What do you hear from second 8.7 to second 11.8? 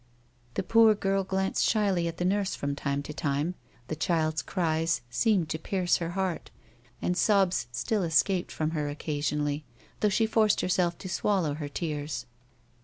her occasionally, though she forced herself to swallow her